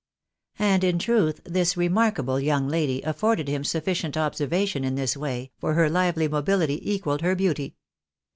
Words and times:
And, 0.57 0.83
in 0.83 0.97
truth, 0.97 1.41
this 1.43 1.77
remarkable 1.77 2.39
young 2.39 2.67
lady 2.67 3.03
afforded 3.03 3.47
him 3.47 3.63
sufficient 3.63 4.17
observation 4.17 4.83
in 4.83 4.95
this 4.95 5.15
way, 5.15 5.51
for 5.59 5.75
her 5.75 5.91
lively 5.91 6.27
mobility 6.27 6.91
equalled 6.91 7.21
her 7.21 7.35
beauty. 7.35 7.75